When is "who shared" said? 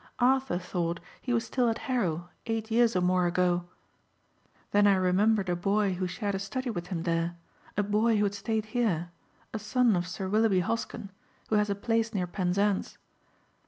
5.93-6.33